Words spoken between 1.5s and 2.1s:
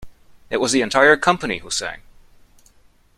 who sang.